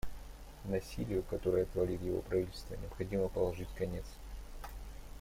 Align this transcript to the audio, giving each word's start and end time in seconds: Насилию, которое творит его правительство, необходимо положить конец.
Насилию, 0.65 1.21
которое 1.29 1.65
творит 1.65 2.01
его 2.01 2.21
правительство, 2.23 2.73
необходимо 2.73 3.27
положить 3.27 3.69
конец. 3.75 4.05